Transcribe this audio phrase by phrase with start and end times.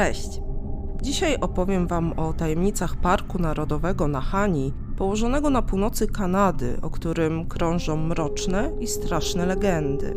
[0.00, 0.40] Cześć!
[1.02, 7.96] Dzisiaj opowiem Wam o tajemnicach Parku Narodowego Nahani, położonego na północy Kanady, o którym krążą
[7.96, 10.16] mroczne i straszne legendy.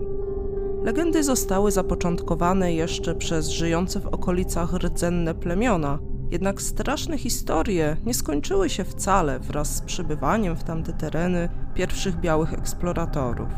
[0.84, 6.00] Legendy zostały zapoczątkowane jeszcze przez żyjące w okolicach rdzenne plemiona,
[6.32, 12.54] jednak straszne historie nie skończyły się wcale wraz z przybywaniem w tamte tereny pierwszych białych
[12.54, 13.50] eksploratorów.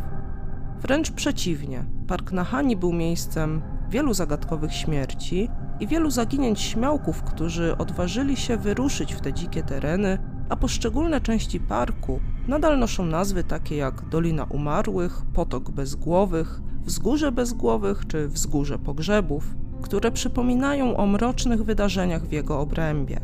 [0.82, 8.38] Wręcz przeciwnie, Park Nahani był miejscem wielu zagadkowych śmierci i wielu zaginięć śmiałków, którzy odważyli
[8.38, 10.18] się wyruszyć w te dzikie tereny,
[10.50, 18.08] a poszczególne części parku nadal noszą nazwy takie jak Dolina Umarłych, Potok Bezgłowych, Wzgórze Bezgłowych
[18.08, 23.20] czy Wzgórze Pogrzebów, które przypominają o mrocznych wydarzeniach w jego obrębie.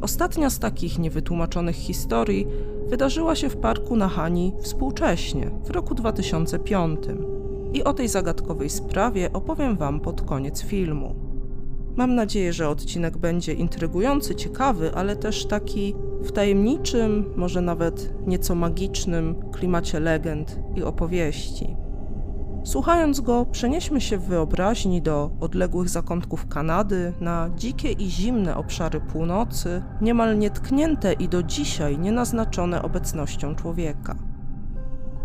[0.00, 2.46] Ostatnia z takich niewytłumaczonych historii
[2.88, 7.00] wydarzyła się w parku Nahani współcześnie, w roku 2005.
[7.72, 11.14] I o tej zagadkowej sprawie opowiem Wam pod koniec filmu.
[12.00, 18.54] Mam nadzieję, że odcinek będzie intrygujący, ciekawy, ale też taki w tajemniczym, może nawet nieco
[18.54, 21.76] magicznym klimacie legend i opowieści.
[22.64, 29.00] Słuchając go, przenieśmy się w wyobraźni do odległych zakątków Kanady, na dzikie i zimne obszary
[29.00, 34.29] północy, niemal nietknięte i do dzisiaj nienaznaczone obecnością człowieka.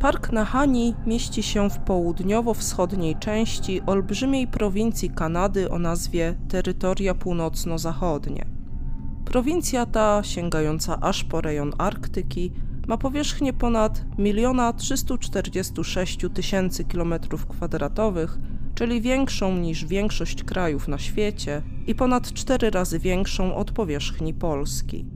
[0.06, 8.46] Park Nahani mieści się w południowo-wschodniej części olbrzymiej prowincji Kanady o nazwie Terytoria Północno-Zachodnie.
[9.26, 12.52] Prowincja ta, sięgająca aż po rejon Arktyki,
[12.88, 18.28] ma powierzchnię ponad 1 346 tysięcy km2,
[18.76, 25.15] czyli większą niż większość krajów na świecie i ponad 4 razy większą od powierzchni Polski.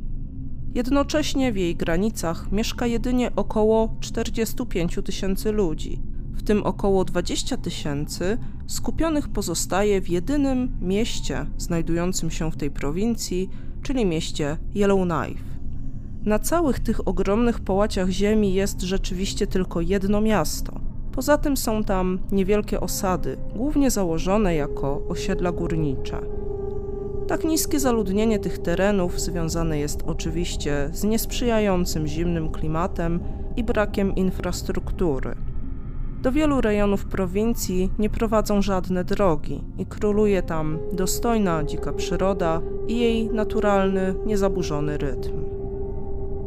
[0.75, 6.01] Jednocześnie w jej granicach mieszka jedynie około 45 tysięcy ludzi,
[6.33, 13.49] w tym około 20 tysięcy skupionych pozostaje w jedynym mieście znajdującym się w tej prowincji,
[13.81, 15.43] czyli mieście Yellowknife.
[16.25, 20.79] Na całych tych ogromnych połaciach ziemi jest rzeczywiście tylko jedno miasto.
[21.11, 26.38] Poza tym są tam niewielkie osady, głównie założone jako osiedla górnicze.
[27.29, 33.19] Tak niskie zaludnienie tych terenów związane jest oczywiście z niesprzyjającym zimnym klimatem
[33.55, 35.35] i brakiem infrastruktury.
[36.21, 42.99] Do wielu rejonów prowincji nie prowadzą żadne drogi i króluje tam dostojna dzika przyroda i
[42.99, 45.45] jej naturalny, niezaburzony rytm.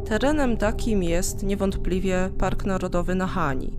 [0.05, 3.77] Terenem takim jest niewątpliwie Park Narodowy Nahani.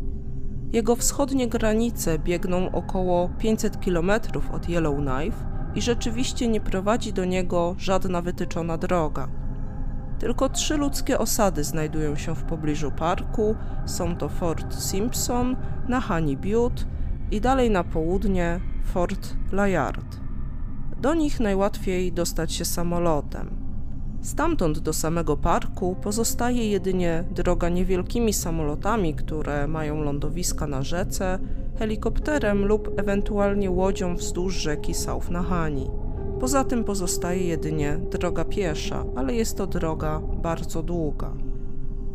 [0.72, 4.10] Jego wschodnie granice biegną około 500 km
[4.52, 9.28] od Yellowknife i rzeczywiście nie prowadzi do niego żadna wytyczona droga.
[10.18, 13.54] Tylko trzy ludzkie osady znajdują się w pobliżu parku.
[13.86, 15.56] Są to Fort Simpson,
[15.88, 16.84] Nahani Butte
[17.30, 20.20] i dalej na południe Fort Layard.
[21.00, 23.64] Do nich najłatwiej dostać się samolotem.
[24.22, 31.38] Stamtąd do samego parku pozostaje jedynie droga niewielkimi samolotami, które mają lądowiska na rzece,
[31.78, 35.90] helikopterem lub ewentualnie łodzią wzdłuż rzeki South Nahani.
[36.40, 41.30] Poza tym pozostaje jedynie droga piesza, ale jest to droga bardzo długa.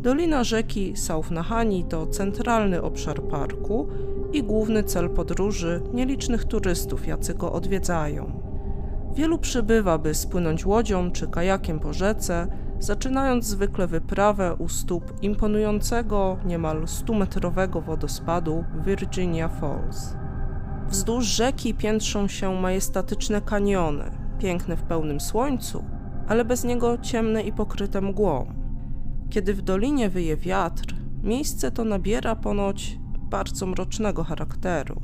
[0.01, 3.87] Dolina rzeki South Nahani to centralny obszar parku
[4.33, 8.31] i główny cel podróży nielicznych turystów, jacy go odwiedzają.
[9.15, 12.47] Wielu przybywa, by spłynąć łodzią czy kajakiem po rzece,
[12.79, 20.13] zaczynając zwykle wyprawę u stóp imponującego, niemal 100-metrowego wodospadu Virginia Falls.
[20.89, 25.83] Wzdłuż rzeki piętrzą się majestatyczne kaniony, piękne w pełnym słońcu,
[26.27, 28.53] ale bez niego ciemne i pokryte mgłą.
[29.29, 35.01] Kiedy w dolinie wyje wiatr, miejsce to nabiera ponoć bardzo mrocznego charakteru.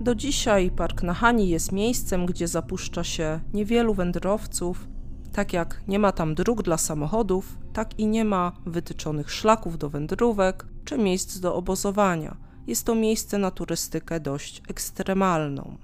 [0.00, 4.88] Do dzisiaj Park Nahani jest miejscem, gdzie zapuszcza się niewielu wędrowców.
[5.32, 9.90] Tak jak nie ma tam dróg dla samochodów, tak i nie ma wytyczonych szlaków do
[9.90, 12.36] wędrówek czy miejsc do obozowania.
[12.66, 15.76] Jest to miejsce na turystykę dość ekstremalną.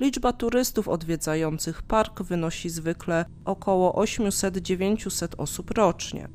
[0.00, 6.28] Liczba turystów odwiedzających park wynosi zwykle około 800-900 osób rocznie.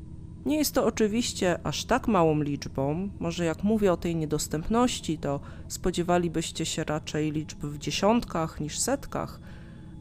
[0.46, 5.40] Nie jest to oczywiście aż tak małą liczbą, może jak mówię o tej niedostępności, to
[5.68, 9.40] spodziewalibyście się raczej liczb w dziesiątkach niż setkach,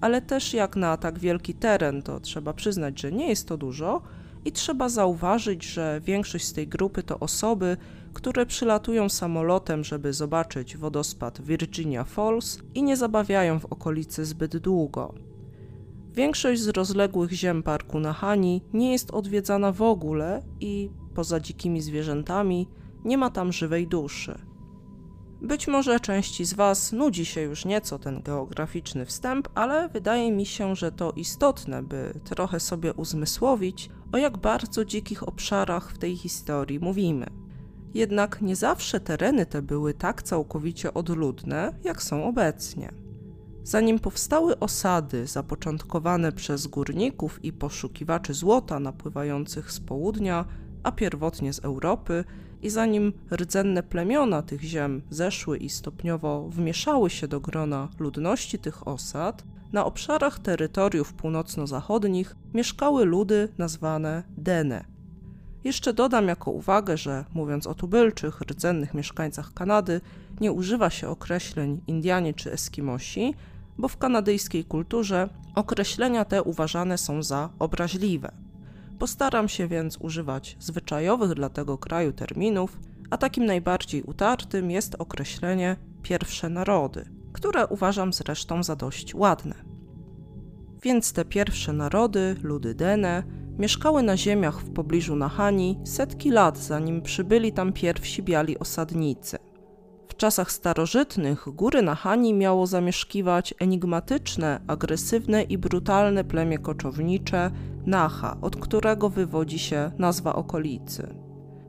[0.02, 4.02] ale też jak na tak wielki teren, to trzeba przyznać, że nie jest to dużo
[4.46, 7.78] i trzeba zauważyć, że większość z tej grupy to osoby,
[8.14, 15.14] które przylatują samolotem, żeby zobaczyć wodospad Virginia Falls i nie zabawiają w okolicy zbyt długo.
[16.14, 22.68] Większość z rozległych ziem parku Nahani nie jest odwiedzana w ogóle i poza dzikimi zwierzętami
[23.06, 24.49] nie ma tam żywej duszy.
[25.42, 30.46] Być może części z Was nudzi się już nieco ten geograficzny wstęp, ale wydaje mi
[30.46, 36.18] się, że to istotne, by trochę sobie uzmysłowić, o jak bardzo dzikich obszarach w tej
[36.18, 37.26] historii mówimy.
[37.94, 42.92] Jednak nie zawsze tereny te były tak całkowicie odludne, jak są obecnie.
[43.64, 50.46] Zanim powstały osady zapoczątkowane przez górników i poszukiwaczy złota napływających z południa,
[50.84, 52.24] a pierwotnie z Europy,
[52.62, 58.88] i zanim rdzenne plemiona tych ziem zeszły i stopniowo wmieszały się do grona ludności tych
[58.88, 64.86] osad, na obszarach terytoriów północno-zachodnich mieszkały ludy nazwane Dene.
[65.64, 70.02] Jeszcze dodam jako uwagę, że mówiąc o tubylczych, rdzennych mieszkańcach Kanady,
[70.42, 73.34] nie używa się określeń Indianie czy Eskimosi,
[73.78, 78.32] bo w kanadyjskiej kulturze określenia te uważane są za obraźliwe.
[79.00, 82.80] Postaram się więc używać zwyczajowych dla tego kraju terminów,
[83.10, 89.56] a takim najbardziej utartym jest określenie pierwsze narody, które uważam zresztą za dość ładne.
[90.84, 93.24] Więc te pierwsze narody, ludy Dene,
[93.58, 99.38] mieszkały na ziemiach w pobliżu Nahani setki lat, zanim przybyli tam pierwsi biali osadnicy.
[100.20, 107.52] Czasach starożytnych góry Nahani miało zamieszkiwać enigmatyczne, agresywne i brutalne plemię koczownicze
[107.86, 111.16] Naha, od którego wywodzi się nazwa okolicy.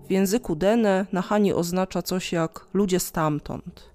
[0.09, 3.91] W języku Dene Nahani oznacza coś jak ludzie stamtąd.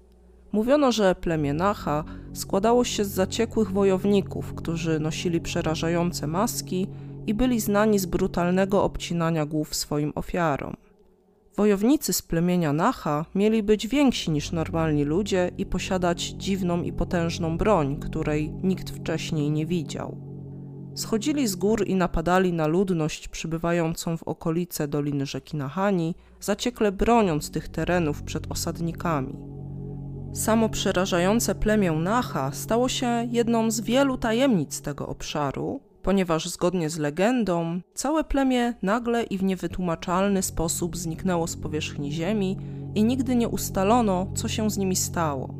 [0.52, 6.86] Mówiono, że plemię Naha składało się z zaciekłych wojowników, którzy nosili przerażające maski
[7.26, 10.85] i byli znani z brutalnego obcinania głów swoim ofiarom.
[11.56, 17.58] Wojownicy z plemienia Nacha mieli być więksi niż normalni ludzie i posiadać dziwną i potężną
[17.58, 20.16] broń, której nikt wcześniej nie widział.
[20.94, 27.50] Schodzili z gór i napadali na ludność przybywającą w okolice doliny rzeki Nahani, zaciekle broniąc
[27.50, 29.36] tych terenów przed osadnikami.
[30.32, 36.98] Samo przerażające plemię Nacha stało się jedną z wielu tajemnic tego obszaru, ponieważ zgodnie z
[36.98, 42.56] legendą całe plemię nagle i w niewytłumaczalny sposób zniknęło z powierzchni ziemi
[42.94, 45.54] i nigdy nie ustalono, co się z nimi stało.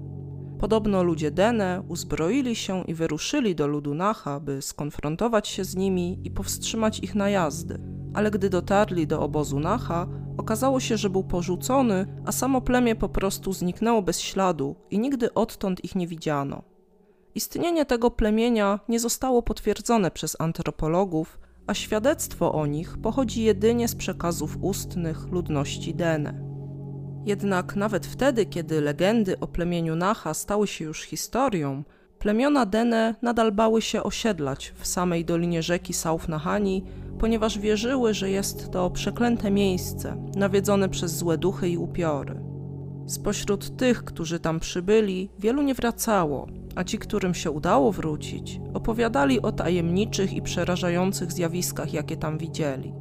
[0.58, 6.18] Podobno ludzie Dene uzbroili się i wyruszyli do ludu Nacha, by skonfrontować się z nimi
[6.24, 7.80] i powstrzymać ich najazdy,
[8.14, 13.08] ale gdy dotarli do obozu Nacha, okazało się, że był porzucony, a samo plemię po
[13.08, 16.75] prostu zniknęło bez śladu i nigdy odtąd ich nie widziano.
[17.36, 23.94] Istnienie tego plemienia nie zostało potwierdzone przez antropologów, a świadectwo o nich pochodzi jedynie z
[23.94, 26.34] przekazów ustnych ludności Dene.
[27.26, 31.84] Jednak nawet wtedy, kiedy legendy o plemieniu Nacha stały się już historią,
[32.18, 36.84] plemiona Dene nadal bały się osiedlać w samej dolinie rzeki South Nahani,
[37.18, 42.55] ponieważ wierzyły, że jest to przeklęte miejsce, nawiedzone przez złe duchy i upiory.
[43.06, 49.42] Spośród tych, którzy tam przybyli, wielu nie wracało, a ci, którym się udało wrócić, opowiadali
[49.42, 52.94] o tajemniczych i przerażających zjawiskach, jakie tam widzieli.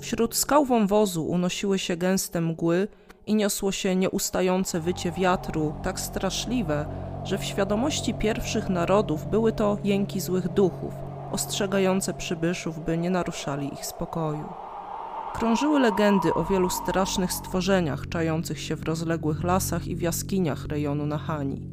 [0.00, 2.88] Wśród skał wąwozu unosiły się gęste mgły
[3.26, 6.86] i niosło się nieustające wycie wiatru, tak straszliwe,
[7.24, 10.94] że w świadomości pierwszych narodów były to jęki złych duchów,
[11.32, 14.69] ostrzegające przybyszów, by nie naruszali ich spokoju.
[15.34, 21.06] Krążyły legendy o wielu strasznych stworzeniach czających się w rozległych lasach i w jaskiniach rejonu
[21.06, 21.70] Nahani.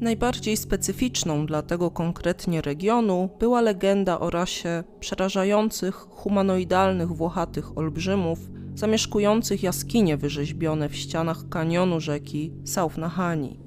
[0.00, 8.38] Najbardziej specyficzną dla tego konkretnie regionu była legenda o rasie przerażających, humanoidalnych, włochatych olbrzymów,
[8.74, 13.60] zamieszkujących jaskinie wyrzeźbione w ścianach kanionu rzeki South Nahani.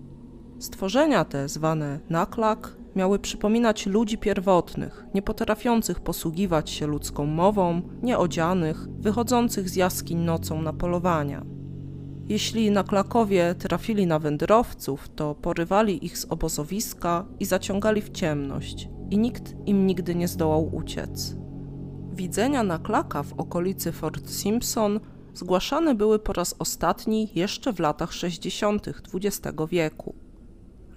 [0.59, 8.87] Stworzenia te, zwane Naklak, miały przypominać ludzi pierwotnych, nie potrafiących posługiwać się ludzką mową, nieodzianych,
[8.99, 11.45] wychodzących z jaskiń nocą na polowania.
[12.27, 18.89] Jeśli na Klakowie trafili na wędrowców, to porywali ich z obozowiska i zaciągali w ciemność,
[19.09, 21.35] i nikt im nigdy nie zdołał uciec.
[22.13, 24.99] Widzenia na Klaka w okolicy Fort Simpson
[25.33, 28.87] zgłaszane były po raz ostatni jeszcze w latach 60.
[28.87, 30.15] XX wieku.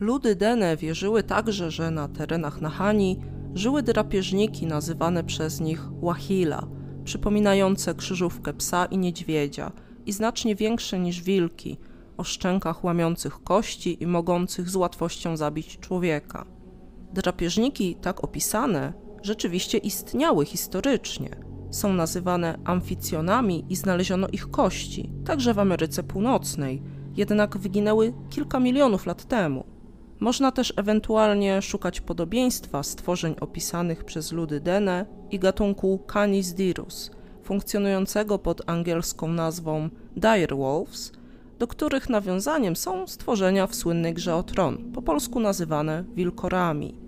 [0.00, 3.20] Ludy Dene wierzyły także, że na terenach Nahani
[3.54, 6.66] żyły drapieżniki nazywane przez nich Wahila,
[7.04, 9.72] przypominające krzyżówkę psa i niedźwiedzia–
[10.06, 11.78] i znacznie większe niż wilki,
[12.16, 16.46] o szczękach łamiących kości i mogących z łatwością zabić człowieka.
[17.12, 21.36] Drapieżniki, tak opisane, rzeczywiście istniały historycznie.
[21.70, 26.82] Są nazywane amficjonami i znaleziono ich kości, także w Ameryce Północnej,
[27.16, 29.73] jednak wyginęły kilka milionów lat temu.
[30.24, 37.10] Można też ewentualnie szukać podobieństwa stworzeń opisanych przez ludy Dene i gatunku Canis dirus–
[37.46, 41.12] funkcjonującego pod angielską nazwą direwolves,
[41.58, 47.00] do których nawiązaniem są stworzenia w słynnej grze o tron, po polsku nazywane wilkorami.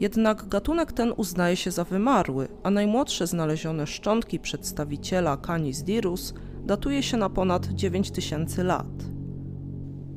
[0.00, 7.02] Jednak gatunek ten uznaje się za wymarły, a najmłodsze znalezione szczątki przedstawiciela Canis dirus datuje
[7.02, 9.13] się na ponad 9000 lat.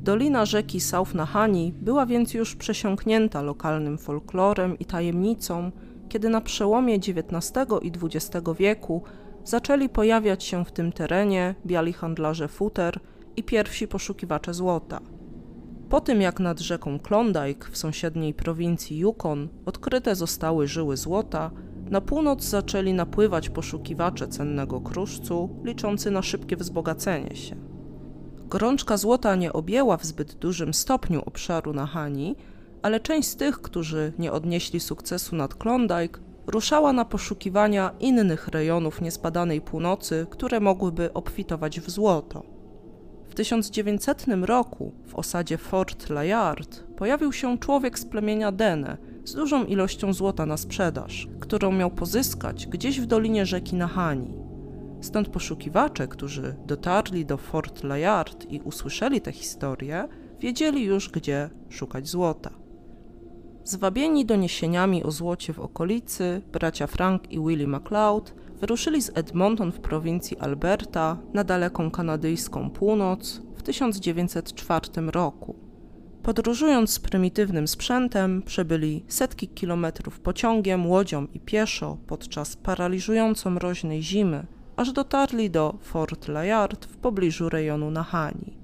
[0.08, 5.72] Dolina rzeki South Nahani była więc już przesiąknięta lokalnym folklorem i tajemnicą,
[6.08, 9.02] kiedy na przełomie XIX i XX wieku
[9.44, 13.00] zaczęli pojawiać się w tym terenie biali handlarze futer
[13.36, 15.00] i pierwsi poszukiwacze złota.
[15.88, 21.50] Po tym jak nad rzeką Klondike w sąsiedniej prowincji Yukon odkryte zostały żyły złota,
[21.90, 27.67] na północ zaczęli napływać poszukiwacze cennego kruszcu, liczący na szybkie wzbogacenie się.
[28.48, 32.36] Gorączka złota nie objęła w zbyt dużym stopniu obszaru Nahani,
[32.82, 39.00] ale część z tych, którzy nie odnieśli sukcesu nad Klondike, ruszała na poszukiwania innych rejonów
[39.00, 42.42] niezbadanej północy, które mogłyby obfitować w złoto.
[43.28, 49.64] W 1900 roku w osadzie Fort Layard pojawił się człowiek z plemienia Dene z dużą
[49.64, 54.47] ilością złota na sprzedaż, którą miał pozyskać gdzieś w dolinie rzeki Nahani.
[55.00, 60.08] Stąd poszukiwacze, którzy dotarli do Fort Layard i usłyszeli tę historię,
[60.40, 62.50] wiedzieli już, gdzie szukać złota.
[63.64, 69.80] Zwabieni doniesieniami o złocie w okolicy, bracia Frank i Willie MacLeod wyruszyli z Edmonton w
[69.80, 75.54] prowincji Alberta na daleką kanadyjską północ w 1904 roku.
[76.22, 84.46] Podróżując z prymitywnym sprzętem, przebyli setki kilometrów pociągiem, łodzią i pieszo podczas paraliżująco mroźnej zimy,
[84.78, 88.56] aż dotarli do Fort Layard w pobliżu rejonu Nahani.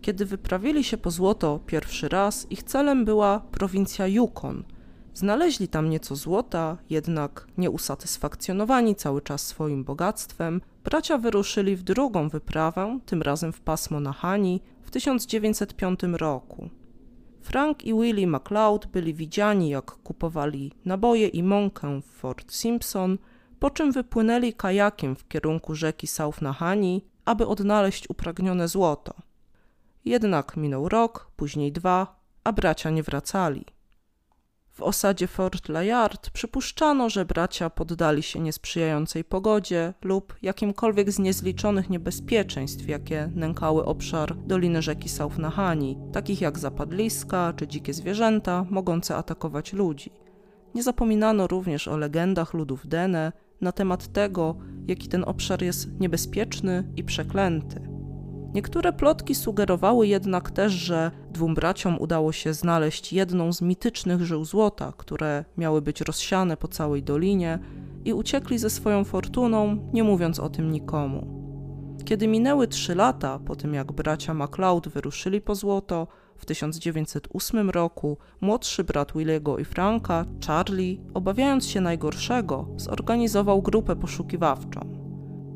[0.00, 4.64] Kiedy wyprawili się po złoto pierwszy raz, ich celem była prowincja Yukon.
[5.14, 12.98] Znaleźli tam nieco złota, jednak nieusatysfakcjonowani cały czas swoim bogactwem, bracia wyruszyli w drugą wyprawę,
[13.06, 16.68] tym razem w pasmo Nahani, w 1905 roku.
[17.40, 23.18] Frank i Willie MacLeod byli widziani, jak kupowali naboje i mąkę w Fort Simpson,
[23.64, 29.14] po czym wypłynęli kajakiem w kierunku rzeki South Nahani, aby odnaleźć upragnione złoto.
[30.04, 33.64] Jednak minął rok, później dwa, a bracia nie wracali.
[34.70, 41.90] W osadzie Fort Layard przypuszczano, że bracia poddali się niesprzyjającej pogodzie lub jakimkolwiek z niezliczonych
[41.90, 49.16] niebezpieczeństw, jakie nękały obszar doliny rzeki South Nahani, takich jak zapadliska czy dzikie zwierzęta mogące
[49.16, 50.10] atakować ludzi.
[50.74, 53.32] Nie zapominano również o legendach ludów Dene
[53.64, 54.56] na temat tego,
[54.86, 57.88] jaki ten obszar jest niebezpieczny i przeklęty.
[58.54, 64.44] Niektóre plotki sugerowały jednak też, że dwóm braciom udało się znaleźć jedną z mitycznych żył
[64.44, 67.58] złota, które miały być rozsiane po całej dolinie
[68.04, 71.44] i uciekli ze swoją fortuną, nie mówiąc o tym nikomu.
[72.04, 76.06] Kiedy minęły trzy lata po tym, jak bracia MacLeod wyruszyli po złoto,
[76.36, 85.04] w 1908 roku młodszy brat Williego i Franka, Charlie, obawiając się najgorszego, zorganizował grupę poszukiwawczą.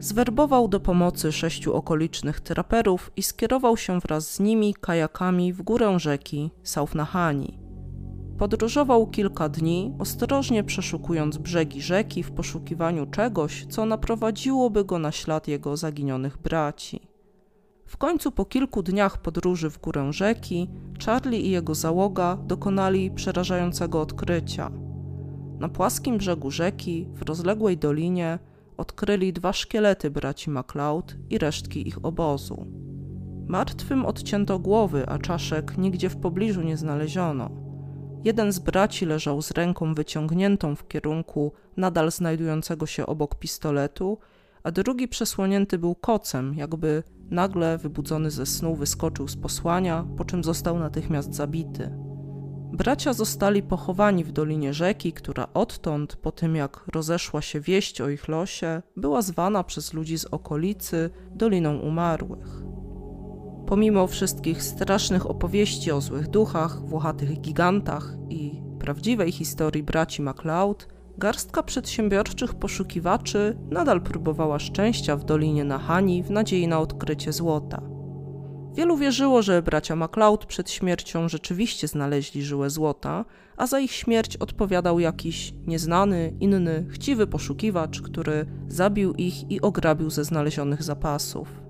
[0.01, 5.99] Zwerbował do pomocy sześciu okolicznych traperów i skierował się wraz z nimi kajakami w górę
[5.99, 7.59] rzeki Saufnahani.
[8.39, 15.49] Podróżował kilka dni, ostrożnie przeszukując brzegi rzeki w poszukiwaniu czegoś, co naprowadziłoby go na ślad
[15.49, 17.08] jego zaginionych braci.
[17.89, 20.71] W końcu po kilku dniach podróży w górę rzeki,
[21.07, 24.71] Charlie i jego załoga dokonali przerażającego odkrycia.
[25.59, 28.39] Na płaskim brzegu rzeki, w rozległej dolinie,
[28.77, 32.67] odkryli dwa szkielety braci MacLeod i resztki ich obozu.
[33.47, 37.51] Martwym odcięto głowy, a czaszek nigdzie w pobliżu nie znaleziono.
[38.25, 44.19] Jeden z braci leżał z ręką wyciągniętą w kierunku nadal znajdującego się obok pistoletu,
[44.69, 50.45] a drugi przesłonięty był kocem, jakby nagle wybudzony ze snu wyskoczył z posłania, po czym
[50.45, 51.91] został natychmiast zabity.
[52.73, 58.09] Bracia zostali pochowani w dolinie rzeki, która odtąd, po tym jak rozeszła się wieść o
[58.09, 62.63] ich losie, była zwana przez ludzi z okolicy Doliną Umarłych.
[63.67, 71.63] Pomimo wszystkich strasznych opowieści o złych duchach, włochatych gigantach i prawdziwej historii braci MacLeod, garstka
[71.63, 77.83] przedsiębiorczych poszukiwaczy nadal próbowała szczęścia w Dolinie Nahani w nadziei na odkrycie złota.
[78.75, 83.25] Wielu wierzyło, że bracia MacLeod przed śmiercią rzeczywiście znaleźli żyłę złota,
[83.57, 90.11] a za ich śmierć odpowiadał jakiś nieznany, inny, chciwy poszukiwacz, który zabił ich i ograbił
[90.11, 91.68] ze znalezionych zapasów.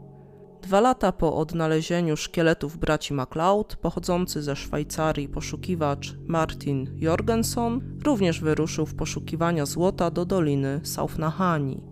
[0.68, 8.86] Dwa lata po odnalezieniu szkieletów braci MacLeod, pochodzący ze Szwajcarii poszukiwacz Martin Jorgenson również wyruszył
[8.86, 11.82] w poszukiwania złota do doliny Saufnahani.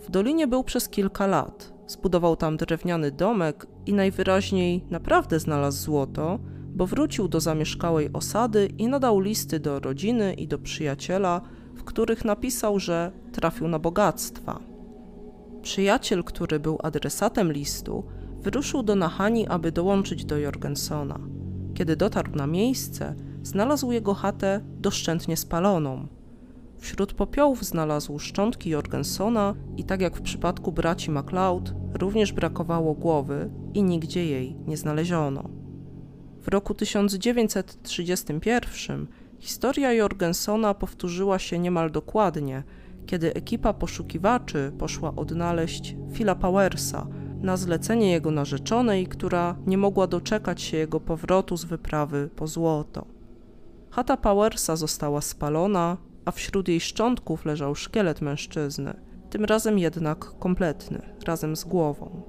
[0.00, 6.38] W dolinie był przez kilka lat, zbudował tam drewniany domek i najwyraźniej naprawdę znalazł złoto,
[6.68, 11.40] bo wrócił do zamieszkałej osady i nadał listy do rodziny i do przyjaciela,
[11.74, 14.71] w których napisał, że trafił na bogactwa.
[15.62, 18.04] Przyjaciel, który był adresatem listu,
[18.40, 21.20] wyruszył do Nahani, aby dołączyć do Jorgensona.
[21.74, 26.06] Kiedy dotarł na miejsce, znalazł jego chatę doszczętnie spaloną.
[26.78, 33.50] Wśród popiołów znalazł szczątki Jorgensona i tak jak w przypadku braci MacLeod, również brakowało głowy
[33.74, 35.48] i nigdzie jej nie znaleziono.
[36.40, 39.06] W roku 1931
[39.38, 42.62] historia Jorgensona powtórzyła się niemal dokładnie,
[43.06, 47.06] kiedy ekipa poszukiwaczy poszła odnaleźć Phila Powersa
[47.42, 53.06] na zlecenie jego narzeczonej, która nie mogła doczekać się jego powrotu z wyprawy po złoto.
[53.90, 58.94] Chata Powersa została spalona, a wśród jej szczątków leżał szkielet mężczyzny,
[59.30, 62.22] tym razem jednak kompletny, razem z głową.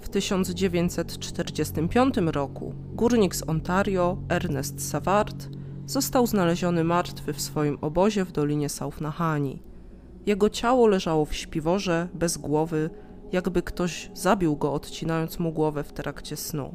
[0.00, 5.48] W 1945 roku górnik z Ontario, Ernest Savard,
[5.86, 9.69] został znaleziony martwy w swoim obozie w dolinie South Nahani.
[10.26, 12.90] Jego ciało leżało w śpiworze, bez głowy,
[13.32, 16.74] jakby ktoś zabił go, odcinając mu głowę w trakcie snu.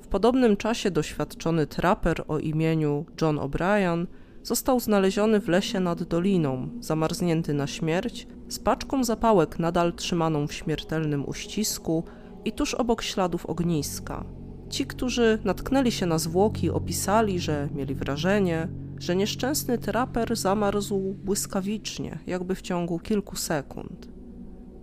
[0.00, 4.06] W podobnym czasie doświadczony traper o imieniu John O'Brien
[4.42, 10.52] został znaleziony w lesie nad doliną, zamarznięty na śmierć, z paczką zapałek nadal trzymaną w
[10.52, 12.04] śmiertelnym uścisku
[12.44, 14.24] i tuż obok śladów ogniska.
[14.70, 18.68] Ci, którzy natknęli się na zwłoki, opisali, że mieli wrażenie,
[19.02, 24.08] że nieszczęsny traper zamarzł błyskawicznie, jakby w ciągu kilku sekund.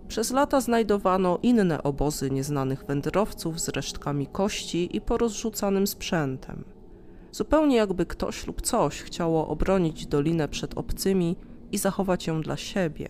[0.08, 6.64] Przez lata znajdowano inne obozy nieznanych wędrowców z resztkami kości i porozrzucanym sprzętem.
[7.32, 11.36] Zupełnie jakby ktoś lub coś chciało obronić dolinę przed obcymi
[11.72, 13.08] i zachować ją dla siebie.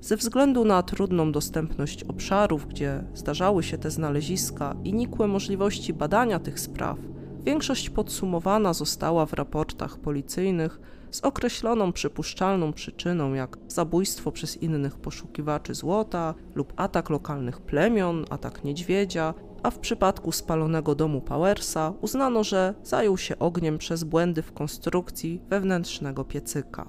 [0.00, 6.38] Ze względu na trudną dostępność obszarów, gdzie zdarzały się te znaleziska i nikłe możliwości badania
[6.38, 6.98] tych spraw,
[7.44, 15.74] większość podsumowana została w raportach policyjnych z określoną przypuszczalną przyczyną, jak zabójstwo przez innych poszukiwaczy
[15.74, 22.74] złota lub atak lokalnych plemion, atak niedźwiedzia, a w przypadku spalonego domu Powersa uznano, że
[22.82, 26.86] zajął się ogniem przez błędy w konstrukcji wewnętrznego piecyka.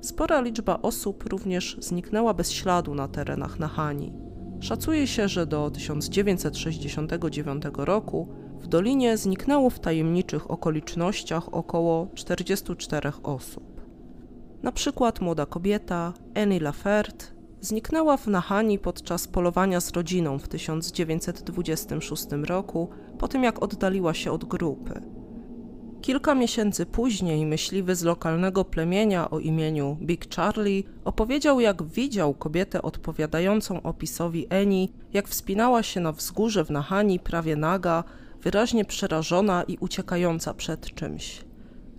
[0.00, 4.12] Spora liczba osób również zniknęła bez śladu na terenach Nahani.
[4.60, 8.28] Szacuje się, że do 1969 roku
[8.62, 13.80] w dolinie zniknęło w tajemniczych okolicznościach około 44 osób.
[14.62, 22.26] Na przykład młoda kobieta Annie Lafert zniknęła w Nahani podczas polowania z rodziną w 1926
[22.42, 25.02] roku, po tym jak oddaliła się od grupy.
[26.00, 32.82] Kilka miesięcy później myśliwy z lokalnego plemienia o imieniu Big Charlie opowiedział, jak widział kobietę
[32.82, 38.04] odpowiadającą opisowi Eni, jak wspinała się na wzgórze w Nahani prawie naga,
[38.42, 41.44] wyraźnie przerażona i uciekająca przed czymś.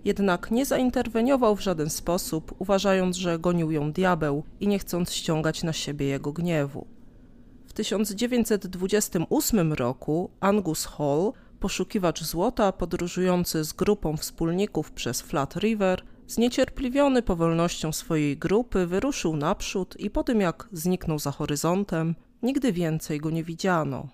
[0.04, 5.62] Jednak nie zainterweniował w żaden sposób, uważając, że gonił ją diabeł i nie chcąc ściągać
[5.62, 6.86] na siebie jego gniewu.
[7.66, 17.22] W 1928 roku Angus Hall, poszukiwacz złota podróżujący z grupą wspólników przez Flat River, zniecierpliwiony
[17.22, 23.30] powolnością swojej grupy, wyruszył naprzód i po tym jak zniknął za horyzontem, nigdy więcej go
[23.30, 24.08] nie widziano.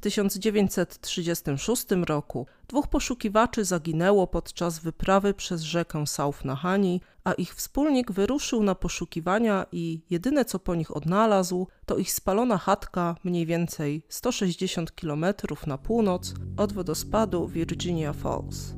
[0.00, 8.12] W 1936 roku dwóch poszukiwaczy zaginęło podczas wyprawy przez rzekę South Nahani, a ich wspólnik
[8.12, 14.02] wyruszył na poszukiwania i jedyne co po nich odnalazł, to ich spalona chatka mniej więcej
[14.08, 15.24] 160 km
[15.66, 18.74] na północ od wodospadu Virginia Falls.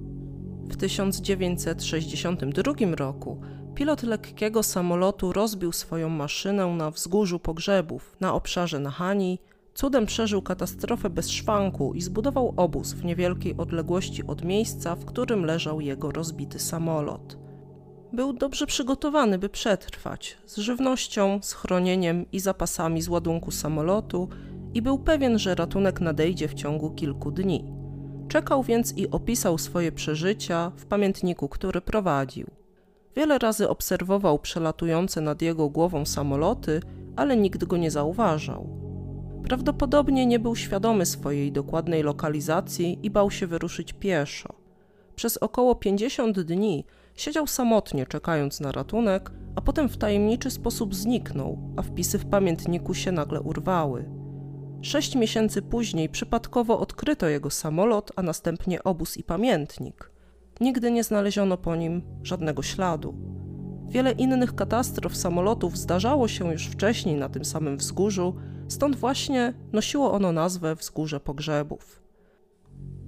[0.69, 3.41] W 1962 roku
[3.75, 9.39] pilot lekkiego samolotu rozbił swoją maszynę na wzgórzu pogrzebów na obszarze Nahani,
[9.75, 15.45] Cudem przeżył katastrofę bez szwanku i zbudował obóz w niewielkiej odległości od miejsca, w którym
[15.45, 17.39] leżał jego rozbity samolot.
[18.13, 24.29] Był dobrze przygotowany, by przetrwać, z żywnością, schronieniem i zapasami z ładunku samolotu
[24.75, 27.65] i był pewien, że ratunek nadejdzie w ciągu kilku dni.
[28.29, 32.47] Czekał więc i opisał swoje przeżycia w pamiętniku, który prowadził.
[33.17, 36.81] Wiele razy obserwował przelatujące nad jego głową samoloty,
[37.17, 38.82] ale nikt go nie zauważał.
[39.53, 44.55] Prawdopodobnie nie był świadomy swojej dokładnej lokalizacji i bał się wyruszyć pieszo.
[45.17, 46.85] Przez około 50 dni
[47.15, 52.95] siedział samotnie, czekając na ratunek, a potem w tajemniczy sposób zniknął, a wpisy w pamiętniku
[52.95, 54.09] się nagle urwały.
[54.83, 60.11] Sześć miesięcy później przypadkowo odkryto jego samolot, a następnie obóz i pamiętnik.
[60.61, 63.15] Nigdy nie znaleziono po nim żadnego śladu.
[63.89, 68.37] Wiele innych katastrof samolotów zdarzało się już wcześniej na tym samym wzgórzu,
[68.73, 72.03] stąd właśnie nosiło ono nazwę Wzgórze Pogrzebów.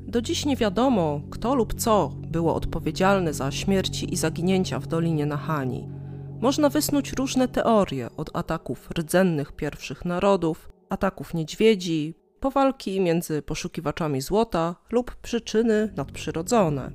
[0.06, 5.26] Do dziś nie wiadomo, kto lub co było odpowiedzialne za śmierci i zaginięcia w Dolinie
[5.26, 5.88] Nahani.
[6.40, 14.20] Można wysnuć różne teorie, od ataków rdzennych pierwszych narodów, ataków niedźwiedzi, po walki między poszukiwaczami
[14.20, 16.90] złota lub przyczyny nadprzyrodzone.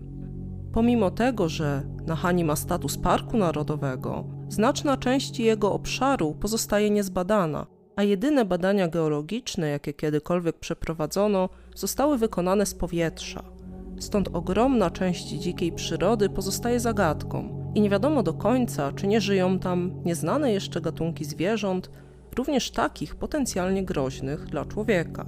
[0.73, 7.67] Pomimo tego, że Nahani ma status parku narodowego, znaczna część jego obszaru pozostaje niezbadana,
[7.99, 13.43] a jedyne badania geologiczne, jakie kiedykolwiek przeprowadzono, zostały wykonane z powietrza.
[13.99, 19.59] Stąd ogromna część dzikiej przyrody pozostaje zagadką i nie wiadomo do końca, czy nie żyją
[19.59, 21.89] tam nieznane jeszcze gatunki zwierząt,
[22.35, 25.25] również takich potencjalnie groźnych dla człowieka.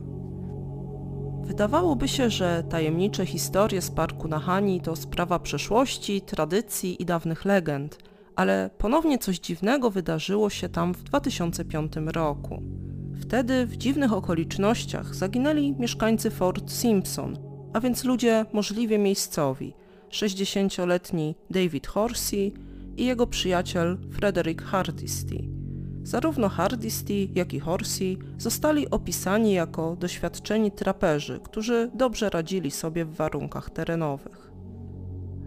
[1.43, 8.10] Wydawałoby się, że tajemnicze historie z parku Nahani to sprawa przeszłości, tradycji i dawnych legend,
[8.41, 12.63] ale ponownie coś dziwnego wydarzyło się tam w 2005 roku.
[13.21, 17.37] Wtedy w dziwnych okolicznościach zaginęli mieszkańcy Fort Simpson,
[17.73, 19.73] a więc ludzie możliwie miejscowi,
[20.09, 22.53] 60-letni David Horsey
[22.97, 25.37] i jego przyjaciel Frederick Hardisty.
[26.03, 33.15] Zarówno Hardisty, jak i Horsey zostali opisani jako doświadczeni traperzy, którzy dobrze radzili sobie w
[33.15, 34.50] warunkach terenowych.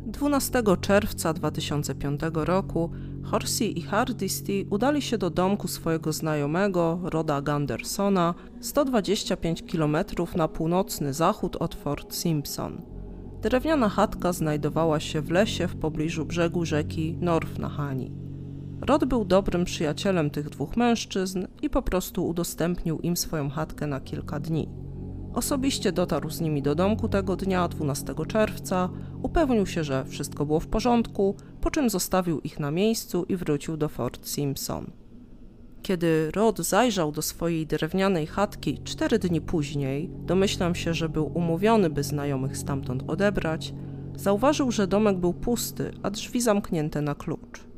[0.06, 2.90] 12 czerwca 2005 roku
[3.22, 9.96] Horsey i Hardisty udali się do domku swojego znajomego, Roda Gandersona, 125 km
[10.36, 12.82] na północny zachód od Fort Simpson.
[13.42, 18.12] Drewniana chatka znajdowała się w lesie w pobliżu brzegu rzeki North Nahani.
[18.80, 24.00] Rod był dobrym przyjacielem tych dwóch mężczyzn i po prostu udostępnił im swoją chatkę na
[24.00, 24.83] kilka dni.
[25.34, 28.88] Osobiście dotarł z nimi do domku tego dnia, 12 czerwca,
[29.22, 33.76] upewnił się, że wszystko było w porządku, po czym zostawił ich na miejscu i wrócił
[33.76, 34.90] do Fort Simpson.
[35.82, 41.90] Kiedy Rod zajrzał do swojej drewnianej chatki cztery dni później, domyślam się, że był umówiony,
[41.90, 43.74] by znajomych stamtąd odebrać,
[44.16, 47.73] zauważył, że domek był pusty, a drzwi zamknięte na klucz.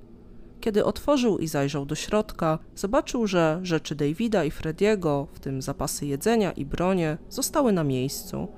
[0.61, 6.07] Kiedy otworzył i zajrzał do środka, zobaczył, że rzeczy Davida i Frediego, w tym zapasy
[6.07, 8.49] jedzenia i bronie, zostały na miejscu,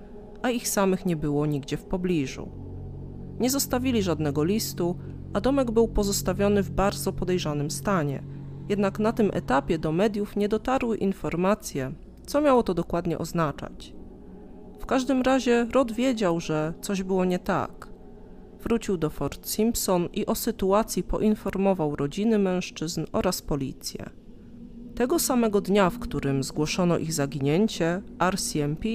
[0.42, 2.48] a ich samych nie było nigdzie w pobliżu.
[3.40, 4.96] Nie zostawili żadnego listu,
[5.32, 8.22] a domek był pozostawiony w bardzo podejrzanym stanie.
[8.68, 11.92] Jednak na tym etapie do mediów nie dotarły informacje,
[12.26, 13.94] co miało to dokładnie oznaczać.
[14.80, 17.87] W każdym razie Rod wiedział, że coś było nie tak
[18.62, 24.10] wrócił do Fort Simpson i o sytuacji poinformował rodziny mężczyzn oraz policję.
[24.94, 28.88] Tego samego dnia, w którym zgłoszono ich zaginięcie, RCMP,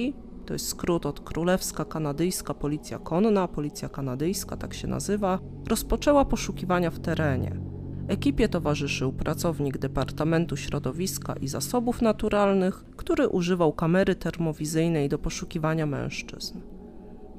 [0.46, 6.90] to jest skrót od Królewska Kanadyjska Policja Konna, Policja Kanadyjska tak się nazywa, rozpoczęła poszukiwania
[6.90, 7.60] w terenie.
[8.08, 16.73] Ekipie towarzyszył pracownik Departamentu Środowiska i Zasobów Naturalnych, który używał kamery termowizyjnej do poszukiwania mężczyzn.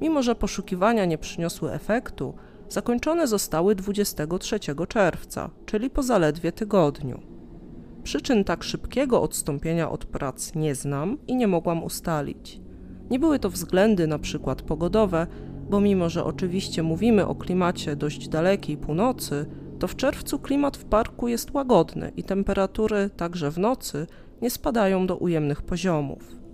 [0.00, 2.34] Mimo, że poszukiwania nie przyniosły efektu,
[2.68, 7.20] zakończone zostały 23 czerwca, czyli po zaledwie tygodniu.
[8.02, 12.60] Przyczyn tak szybkiego odstąpienia od prac nie znam i nie mogłam ustalić.
[13.10, 15.26] Nie były to względy przykład pogodowe,
[15.70, 19.46] bo mimo, że oczywiście mówimy o klimacie dość dalekiej północy,
[19.78, 24.06] to w czerwcu klimat w parku jest łagodny i temperatury, także w nocy,
[24.42, 26.45] nie spadają do ujemnych poziomów.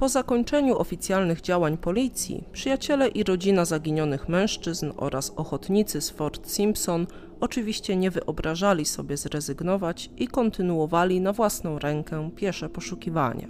[0.00, 7.06] Po zakończeniu oficjalnych działań policji, przyjaciele i rodzina zaginionych mężczyzn oraz ochotnicy z Fort Simpson
[7.40, 13.48] oczywiście nie wyobrażali sobie zrezygnować i kontynuowali na własną rękę piesze poszukiwania.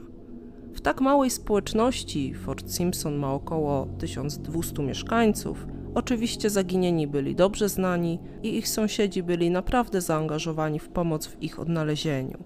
[0.75, 8.19] W tak małej społeczności, Fort Simpson ma około 1200 mieszkańców, oczywiście zaginieni byli dobrze znani
[8.43, 12.39] i ich sąsiedzi byli naprawdę zaangażowani w pomoc w ich odnalezieniu.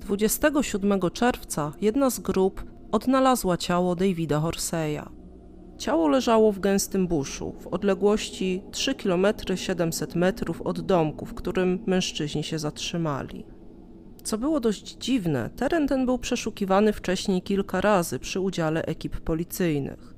[0.00, 5.02] 27 czerwca jedna z grup odnalazła ciało Davida Horseya.
[5.78, 11.78] Ciało leżało w gęstym buszu, w odległości 3 km 700 metrów od domku, w którym
[11.86, 13.44] mężczyźni się zatrzymali.
[14.22, 20.14] Co było dość dziwne, teren ten był przeszukiwany wcześniej kilka razy przy udziale ekip policyjnych.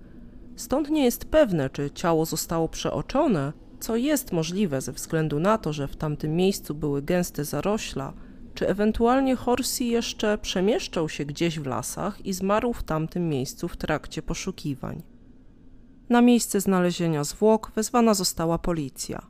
[0.56, 5.72] Stąd nie jest pewne, czy ciało zostało przeoczone, co jest możliwe ze względu na to,
[5.72, 8.12] że w tamtym miejscu były gęste zarośla,
[8.54, 13.76] czy ewentualnie Horsey jeszcze przemieszczał się gdzieś w lasach i zmarł w tamtym miejscu w
[13.76, 15.02] trakcie poszukiwań.
[16.08, 19.22] Na miejsce znalezienia zwłok wezwana została policja.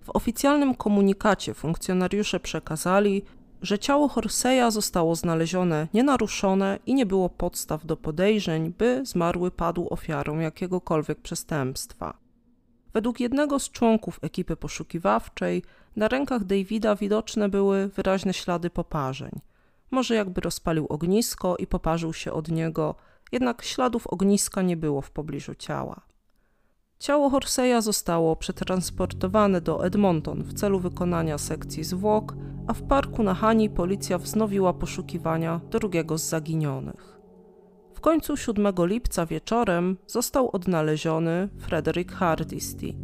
[0.00, 3.22] W oficjalnym komunikacie funkcjonariusze przekazali,
[3.62, 9.86] że ciało Horseya zostało znalezione nienaruszone i nie było podstaw do podejrzeń, by zmarły padł
[9.90, 12.27] ofiarą jakiegokolwiek przestępstwa.
[12.98, 15.62] Według jednego z członków ekipy poszukiwawczej,
[15.96, 19.30] na rękach Davida widoczne były wyraźne ślady poparzeń.
[19.90, 22.94] Może jakby rozpalił ognisko i poparzył się od niego,
[23.32, 26.00] jednak śladów ogniska nie było w pobliżu ciała.
[26.98, 32.34] Ciało Horseya zostało przetransportowane do Edmonton w celu wykonania sekcji zwłok,
[32.66, 37.17] a w parku na Hani policja wznowiła poszukiwania drugiego z zaginionych.
[37.98, 42.94] W końcu 7 lipca wieczorem został odnaleziony Frederick Hardisty.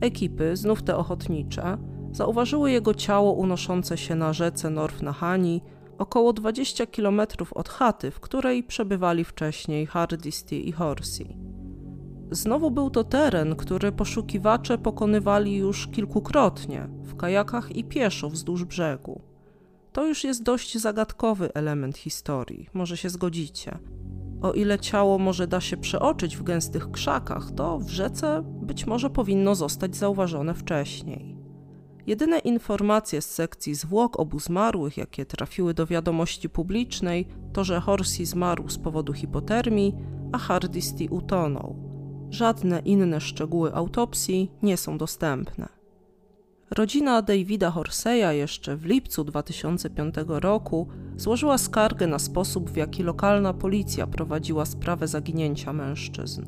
[0.00, 1.78] Ekipy, znów te ochotnicze,
[2.12, 5.62] zauważyły jego ciało unoszące się na rzece North Nahani,
[5.98, 7.20] około 20 km
[7.54, 11.36] od chaty, w której przebywali wcześniej Hardisty i Horsey.
[12.30, 19.20] Znowu był to teren, który poszukiwacze pokonywali już kilkukrotnie, w kajakach i pieszo wzdłuż brzegu.
[19.92, 23.78] To już jest dość zagadkowy element historii, może się zgodzicie.
[24.44, 29.10] O ile ciało może da się przeoczyć w gęstych krzakach, to w rzece być może
[29.10, 31.36] powinno zostać zauważone wcześniej.
[32.06, 38.26] Jedyne informacje z sekcji zwłok obu zmarłych, jakie trafiły do wiadomości publicznej, to że Horsey
[38.26, 39.94] zmarł z powodu hipotermii,
[40.32, 41.76] a Hardisty utonął.
[42.30, 45.83] Żadne inne szczegóły autopsji nie są dostępne.
[46.70, 53.54] Rodzina Davida Horseya jeszcze w lipcu 2005 roku złożyła skargę na sposób, w jaki lokalna
[53.54, 56.44] policja prowadziła sprawę zaginięcia mężczyzn.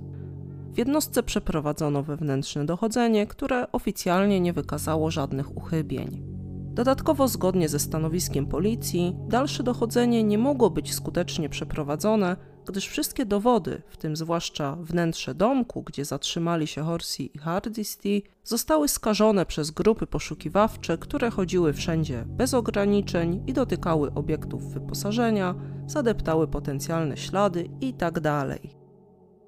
[0.73, 6.36] W jednostce przeprowadzono wewnętrzne dochodzenie, które oficjalnie nie wykazało żadnych uchybień.
[6.77, 12.37] Dodatkowo, zgodnie ze stanowiskiem policji, dalsze dochodzenie nie mogło być skutecznie przeprowadzone,
[12.67, 18.89] gdyż wszystkie dowody, w tym zwłaszcza wnętrze domku, gdzie zatrzymali się Horsey i Hardisty, zostały
[18.89, 25.55] skażone przez grupy poszukiwawcze, które chodziły wszędzie bez ograniczeń i dotykały obiektów wyposażenia,
[25.87, 28.59] zadeptały potencjalne ślady itd.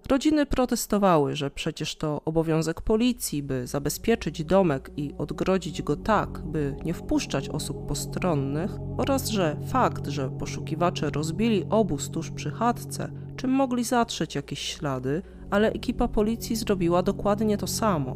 [0.08, 6.76] Rodziny protestowały, że przecież to obowiązek policji, by zabezpieczyć domek i odgrodzić go tak, by
[6.84, 13.50] nie wpuszczać osób postronnych, oraz że fakt, że poszukiwacze rozbili obóz tuż przy chatce, czym
[13.50, 18.14] mogli zatrzeć jakieś ślady, ale ekipa policji zrobiła dokładnie to samo.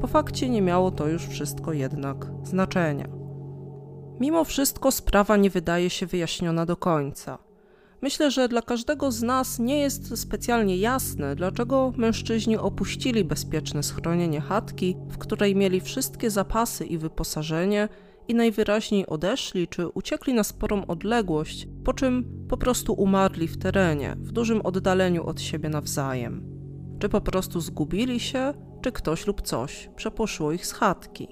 [0.00, 3.08] Po fakcie nie miało to już wszystko jednak znaczenia.
[4.20, 7.38] Mimo wszystko sprawa nie wydaje się wyjaśniona do końca.
[8.04, 14.40] Myślę, że dla każdego z nas nie jest specjalnie jasne, dlaczego mężczyźni opuścili bezpieczne schronienie
[14.40, 17.88] chatki, w której mieli wszystkie zapasy i wyposażenie,
[18.28, 24.16] i najwyraźniej odeszli czy uciekli na sporą odległość, po czym po prostu umarli w terenie,
[24.18, 26.42] w dużym oddaleniu od siebie nawzajem.
[26.98, 31.28] Czy po prostu zgubili się, czy ktoś lub coś przepłoszyło ich z chatki.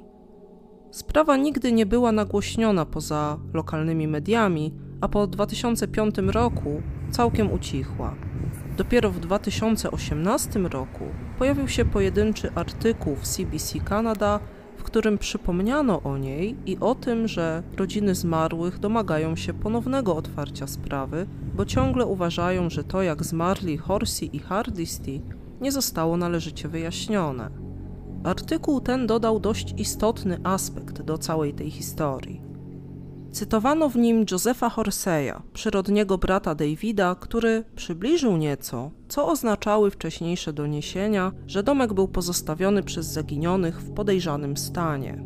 [0.91, 8.15] Sprawa nigdy nie była nagłośniona poza lokalnymi mediami, a po 2005 roku całkiem ucichła.
[8.77, 11.05] Dopiero w 2018 roku
[11.39, 14.41] pojawił się pojedynczy artykuł w CBC Canada,
[14.77, 20.67] w którym przypomniano o niej i o tym, że rodziny zmarłych domagają się ponownego otwarcia
[20.67, 25.21] sprawy, bo ciągle uważają, że to jak zmarli Horsey i Hardisty
[25.61, 27.51] nie zostało należycie wyjaśnione.
[28.25, 32.42] Artykuł ten dodał dość istotny aspekt do całej tej historii.
[33.33, 41.33] Cytowano w nim Josepha Horseya, przyrodniego brata Davida, który przybliżył nieco, co oznaczały wcześniejsze doniesienia,
[41.47, 45.25] że domek był pozostawiony przez zaginionych w podejrzanym stanie.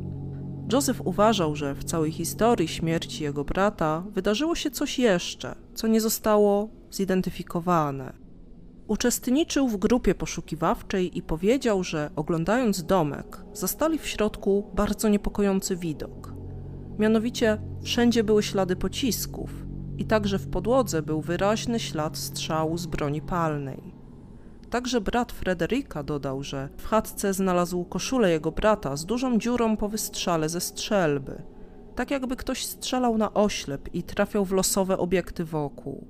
[0.73, 6.01] Joseph uważał, że w całej historii śmierci jego brata wydarzyło się coś jeszcze, co nie
[6.01, 8.13] zostało zidentyfikowane.
[8.87, 16.36] Uczestniczył w grupie poszukiwawczej i powiedział, że oglądając domek, zastali w środku bardzo niepokojący widok.
[16.99, 19.51] Mianowicie wszędzie były ślady pocisków
[19.99, 23.95] i także w podłodze był wyraźny ślad strzału z broni palnej.
[24.71, 29.89] Także brat Frederika dodał, że w chatce znalazł koszulę jego brata z dużą dziurą po
[29.89, 31.43] wystrzale ze strzelby,
[31.95, 36.07] tak jakby ktoś strzelał na oślep i trafiał w losowe obiekty wokół.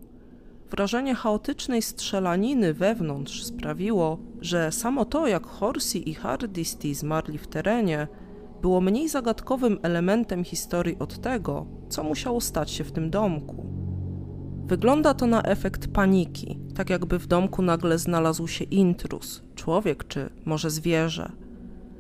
[0.71, 8.09] Wrażenie chaotycznej strzelaniny wewnątrz sprawiło, że samo to, jak Horsey i Hardisty zmarli w terenie,
[8.67, 13.67] było mniej zagadkowym elementem historii od tego, co musiało stać się w tym domku.
[14.65, 20.31] Wygląda to na efekt paniki, tak jakby w domku nagle znalazł się intrus, człowiek czy
[20.45, 21.33] może zwierzę.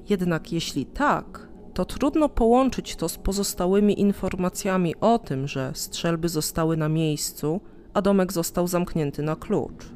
[0.08, 6.76] Jednak jeśli tak, to trudno połączyć to z pozostałymi informacjami o tym, że strzelby zostały
[6.76, 7.60] na miejscu,
[7.94, 9.86] a domek został zamknięty na klucz.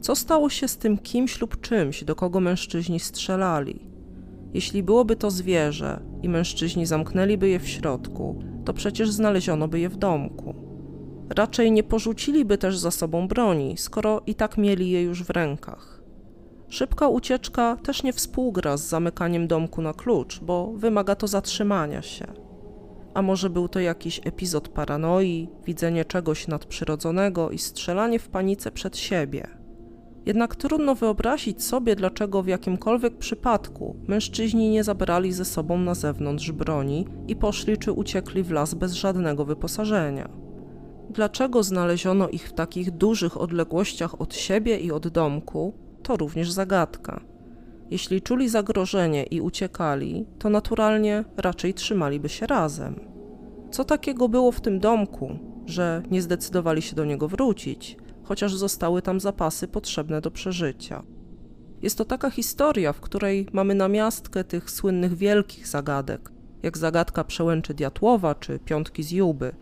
[0.00, 3.89] Co stało się z tym kimś lub czymś, do kogo mężczyźni strzelali?
[4.54, 9.88] Jeśli byłoby to zwierzę i mężczyźni zamknęliby je w środku, to przecież znaleziono by je
[9.88, 10.54] w domku.
[11.36, 16.02] Raczej nie porzuciliby też za sobą broni, skoro i tak mieli je już w rękach.
[16.68, 22.26] Szybka ucieczka też nie współgra z zamykaniem domku na klucz, bo wymaga to zatrzymania się.
[23.14, 28.96] A może był to jakiś epizod paranoi, widzenie czegoś nadprzyrodzonego i strzelanie w panice przed
[28.96, 29.59] siebie.
[30.26, 36.52] Jednak trudno wyobrazić sobie, dlaczego w jakimkolwiek przypadku mężczyźni nie zabrali ze sobą na zewnątrz
[36.52, 40.28] broni i poszli czy uciekli w las bez żadnego wyposażenia.
[41.10, 47.20] Dlaczego znaleziono ich w takich dużych odległościach od siebie i od domku, to również zagadka.
[47.90, 53.00] Jeśli czuli zagrożenie i uciekali, to naturalnie raczej trzymaliby się razem.
[53.70, 57.96] Co takiego było w tym domku, że nie zdecydowali się do niego wrócić,
[58.30, 61.02] chociaż zostały tam zapasy potrzebne do przeżycia?
[61.82, 66.30] Jest to taka historia, w której mamy namiastkę tych słynnych wielkich zagadek,
[66.62, 69.52] jak zagadka przełęczy Diatłowa czy piątki z Juby.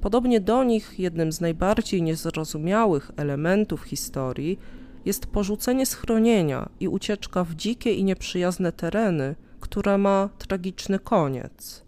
[0.00, 4.58] Podobnie do nich jednym z najbardziej niezrozumiałych elementów historii
[5.04, 11.84] jest porzucenie schronienia i ucieczka w dzikie i nieprzyjazne tereny, która ma tragiczny koniec.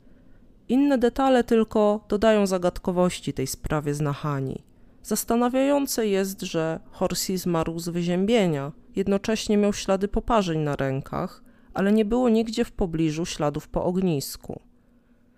[0.69, 4.70] Inne detale tylko dodają zagadkowości tej sprawie z Nahani.
[5.03, 11.43] Zastanawiające jest, że Horsi zmarł z wyziębienia, jednocześnie miał ślady poparzeń na rękach,
[11.75, 14.61] ale nie było nigdzie w pobliżu śladów po ognisku.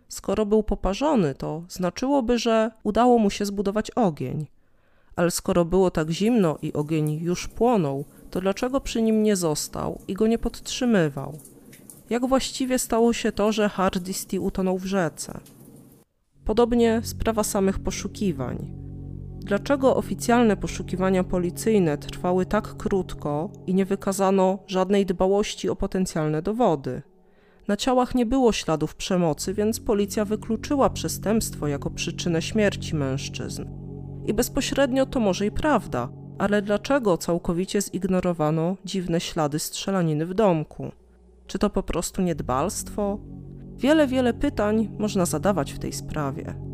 [0.09, 4.47] Skoro był poparzony, to znaczyłoby, że udało mu się zbudować ogień
[5.17, 9.99] ale skoro było tak zimno i ogień już płonął, to dlaczego przy nim nie został
[10.09, 11.39] i go nie podtrzymywał?
[12.11, 15.41] Jak właściwie stało się to, że Hardisty utonął w rzece?
[16.45, 18.82] Podobnie sprawa samych poszukiwań.
[19.45, 27.03] Dlaczego oficjalne poszukiwania policyjne trwały tak krótko i nie wykazano żadnej dbałości o potencjalne dowody?
[27.69, 33.65] Na ciałach nie było śladów przemocy, więc policja wykluczyła przestępstwo jako przyczynę śmierci mężczyzn.
[34.27, 40.93] I bezpośrednio to może i prawda, ale dlaczego całkowicie zignorowano dziwne ślady strzelaniny w domku?
[41.47, 43.19] Czy to po prostu niedbalstwo?
[43.77, 46.72] Wiele, wiele pytań można zadawać w tej sprawie.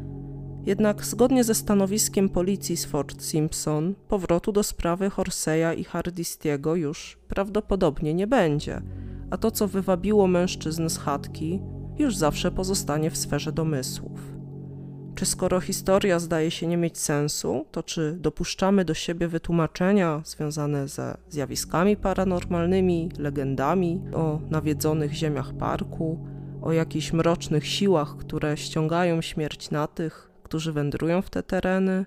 [0.68, 7.18] Jednak zgodnie ze stanowiskiem policji z Fort Simpson, powrotu do sprawy Horseya i Hardistiego już
[7.28, 8.82] prawdopodobnie nie będzie,
[9.30, 11.60] a to, co wywabiło mężczyzn z chatki,
[11.98, 14.20] już zawsze pozostanie w sferze domysłów.
[15.14, 20.88] Czy skoro historia zdaje się nie mieć sensu, to czy dopuszczamy do siebie wytłumaczenia związane
[20.88, 26.26] ze zjawiskami paranormalnymi, legendami o nawiedzonych ziemiach parku,
[26.62, 32.06] o jakichś mrocznych siłach, które ściągają śmierć na tych, którzy wędrują w te tereny?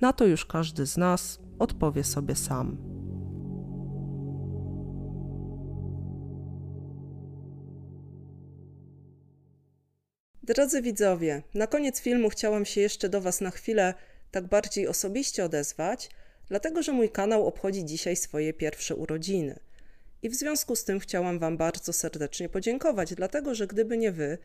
[0.00, 2.76] Na to już każdy z nas odpowie sobie sam.
[10.42, 13.94] Drodzy widzowie, na koniec filmu chciałam się jeszcze do Was na chwilę
[14.30, 16.10] tak bardziej osobiście odezwać,
[16.48, 19.58] dlatego że mój kanał obchodzi dzisiaj swoje pierwsze urodziny.
[20.22, 24.38] I w związku z tym chciałam Wam bardzo serdecznie podziękować, dlatego że gdyby nie Wy,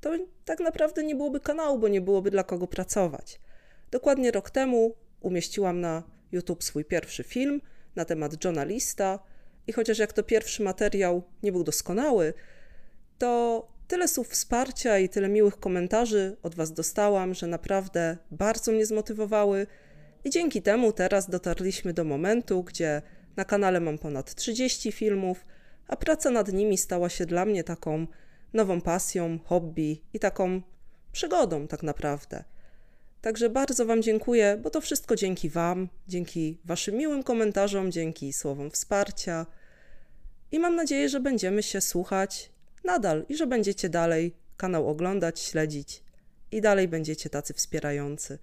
[0.00, 0.10] to
[0.44, 3.40] tak naprawdę nie byłoby kanału, bo nie byłoby dla kogo pracować.
[3.90, 7.60] Dokładnie rok temu umieściłam na YouTube swój pierwszy film
[7.96, 9.18] na temat Johna Lista
[9.66, 12.34] i chociaż jak to pierwszy materiał nie był doskonały,
[13.18, 18.86] to Tyle słów wsparcia i tyle miłych komentarzy od Was dostałam, że naprawdę bardzo mnie
[18.86, 19.66] zmotywowały.
[20.24, 23.02] I dzięki temu teraz dotarliśmy do momentu, gdzie
[23.36, 25.46] na kanale mam ponad 30 filmów,
[25.88, 28.06] a praca nad nimi stała się dla mnie taką
[28.56, 30.62] nową pasją, hobby i taką
[31.12, 32.44] przygodą, tak naprawdę.
[33.20, 38.70] Także bardzo Wam dziękuję, bo to wszystko dzięki Wam, dzięki Waszym miłym komentarzom, dzięki słowom
[38.70, 39.46] wsparcia.
[40.52, 42.50] I mam nadzieję, że będziemy się słuchać
[42.84, 46.02] nadal i że będziecie dalej kanał oglądać, śledzić
[46.52, 48.38] i dalej będziecie tacy wspierający.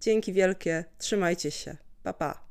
[0.00, 1.76] Dzięki wielkie, trzymajcie się.
[2.02, 2.43] Pa pa.